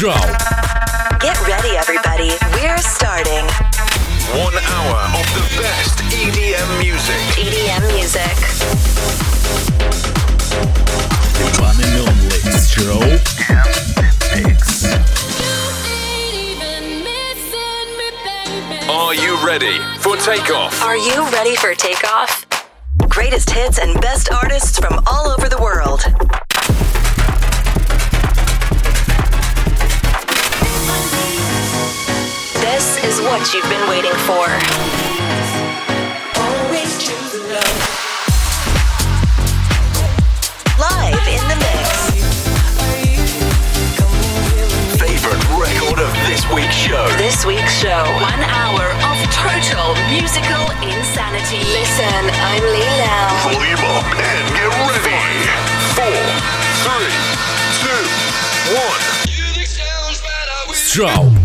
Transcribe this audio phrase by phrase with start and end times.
[0.00, 0.16] Stroll.
[1.20, 2.32] Get ready, everybody.
[2.54, 3.44] We're starting
[4.32, 7.20] One hour of the best EDM music.
[7.36, 8.34] EDM music.
[11.36, 12.40] The one and only
[14.42, 14.88] Mix.
[18.88, 20.82] Are you ready for takeoff?
[20.82, 22.46] Are you ready for takeoff?
[23.10, 26.00] Greatest hits and best artists from all over the world.
[33.20, 34.46] Is what you've been waiting for.
[40.78, 41.88] Live in the mix.
[44.96, 47.08] Favorite record of this week's show.
[47.16, 48.04] This week's show.
[48.20, 51.60] One hour of total musical insanity.
[51.76, 53.00] Listen, I'm Lee
[53.44, 55.20] Volume up and get ready.
[55.96, 56.20] Four,
[56.84, 57.12] three,
[57.82, 58.04] two,
[58.74, 59.02] one.
[60.74, 61.39] Stroll.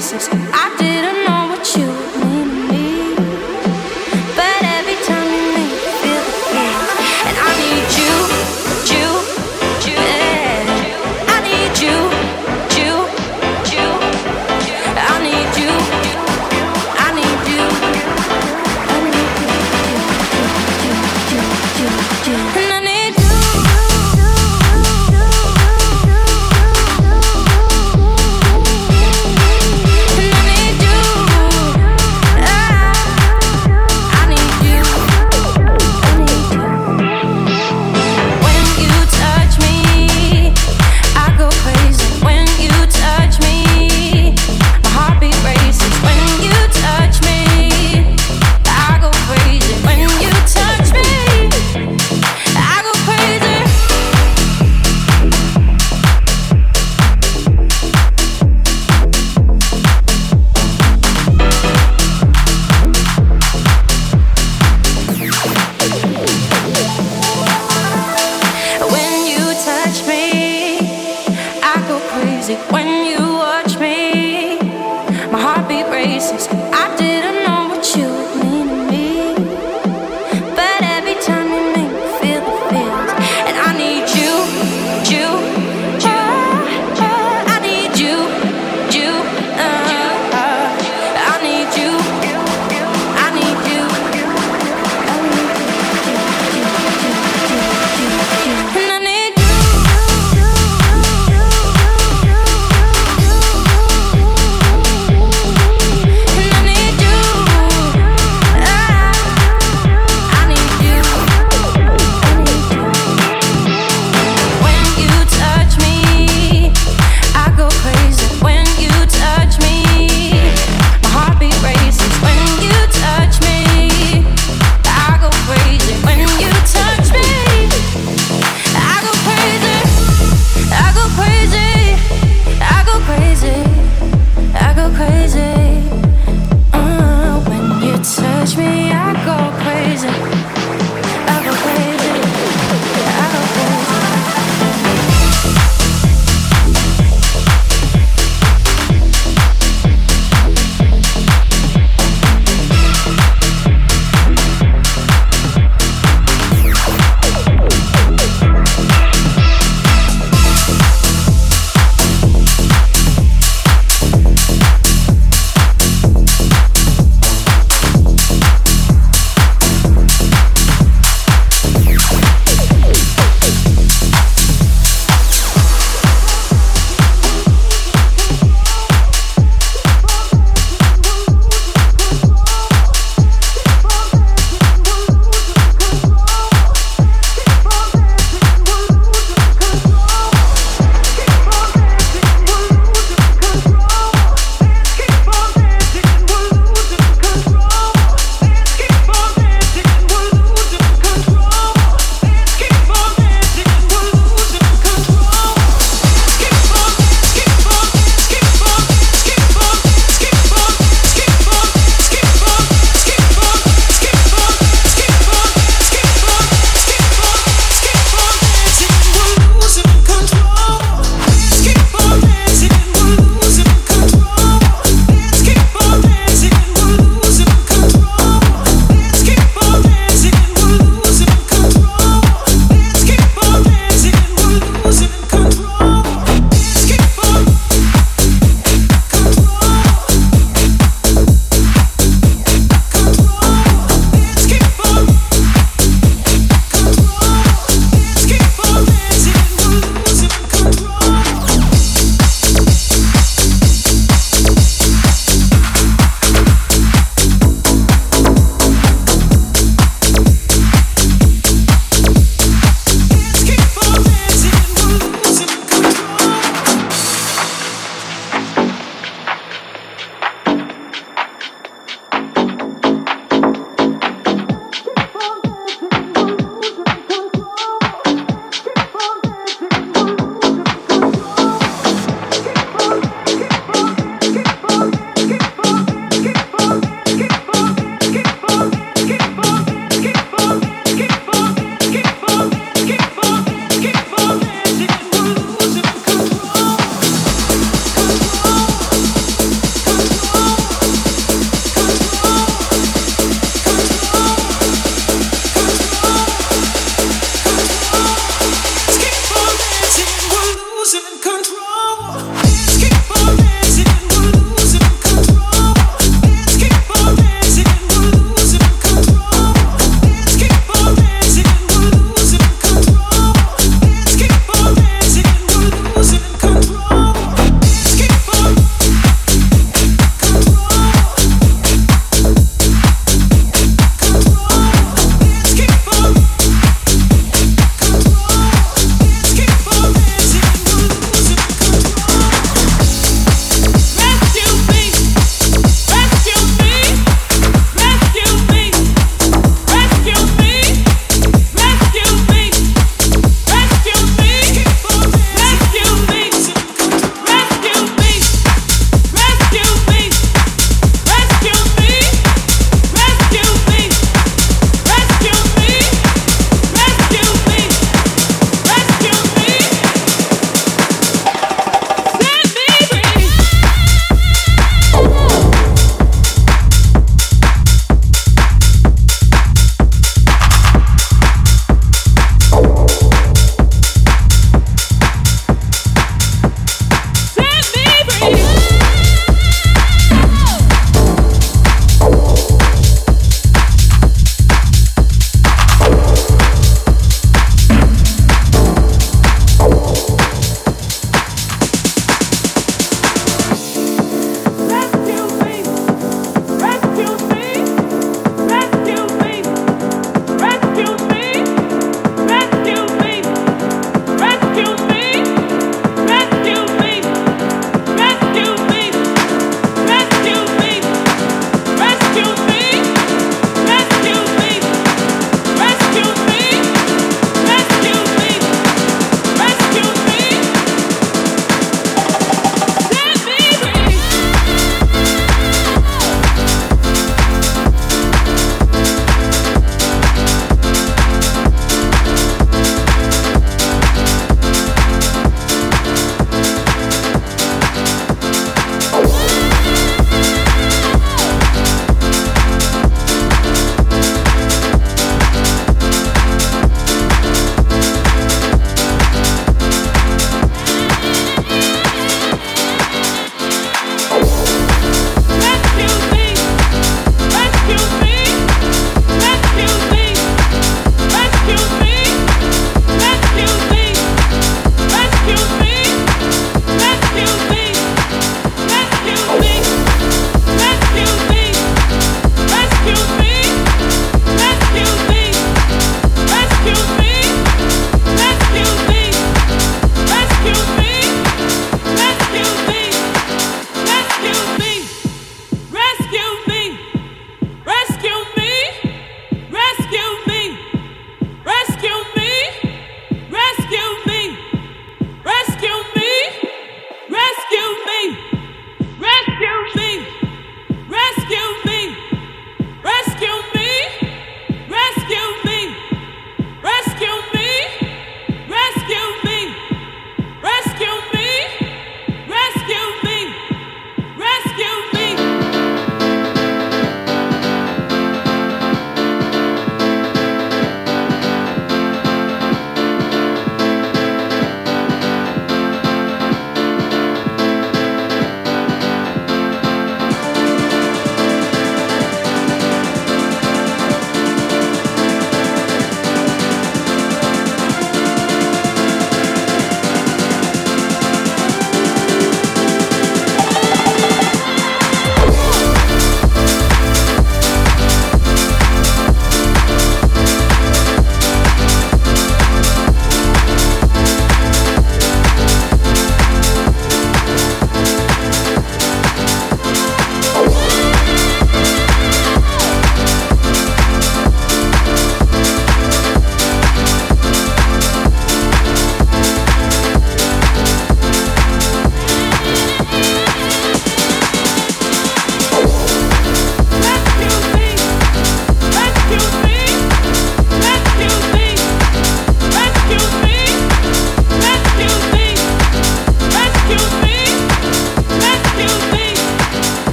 [0.00, 0.59] Braces.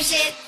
[0.00, 0.47] Shit.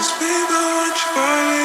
[0.00, 1.59] Cause we go and try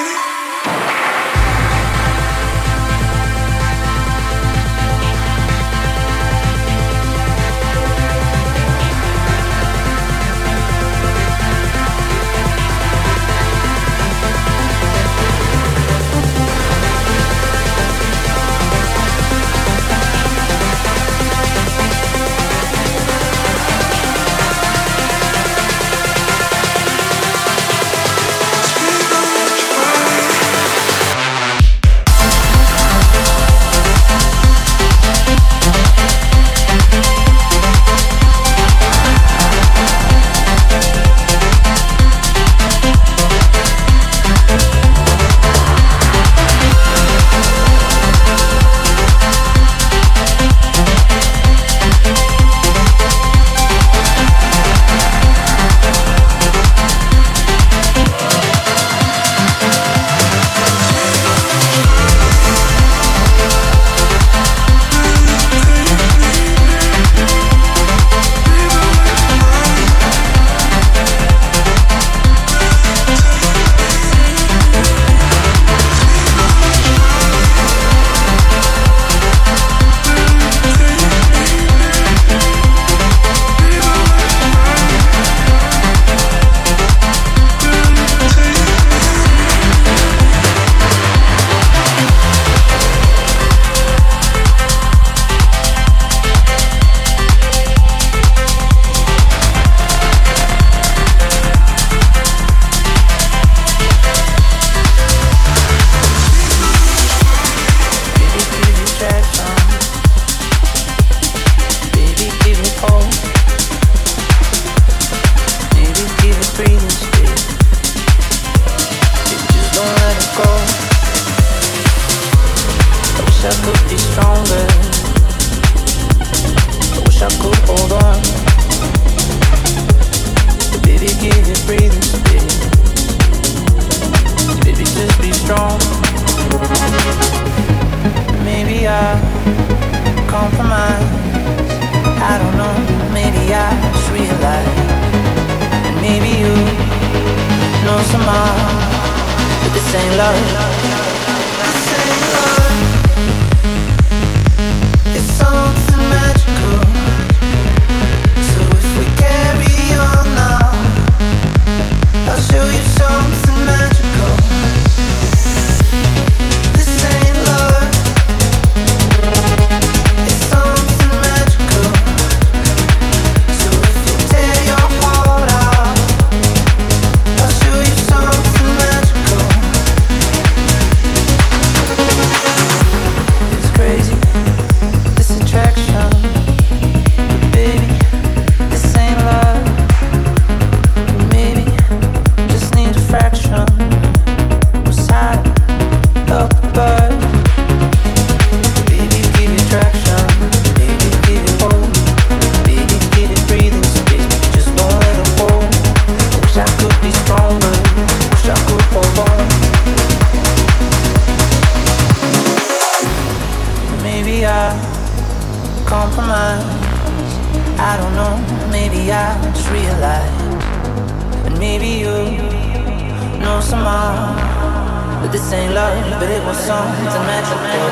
[223.65, 225.21] somehow.
[225.21, 227.89] But this ain't love, but it was something magical.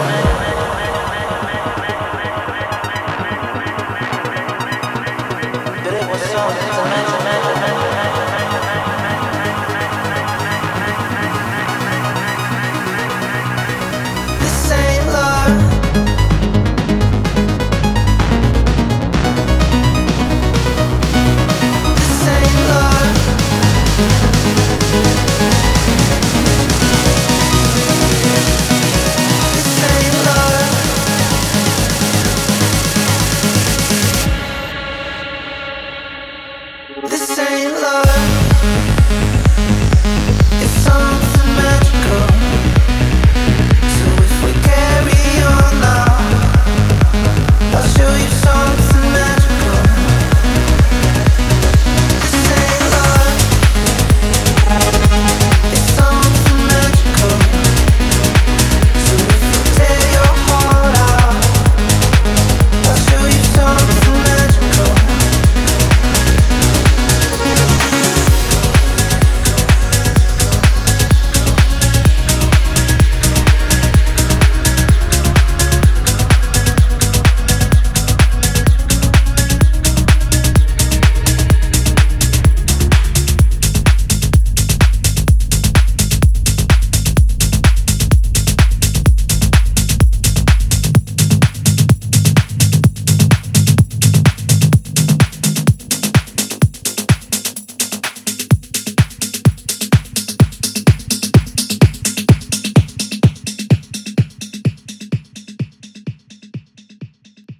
[5.83, 7.02] But it was something magical.